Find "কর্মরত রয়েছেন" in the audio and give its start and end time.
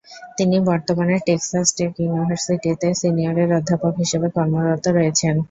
4.35-5.35